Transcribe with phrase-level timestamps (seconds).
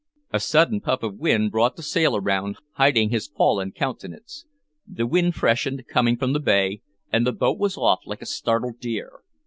[0.31, 4.47] A sudden puff of wind brought the sail around, hiding his fallen countenance.
[4.87, 6.81] The wind freshened, coming from the bay,
[7.13, 9.19] and the boat was off like a startled deer.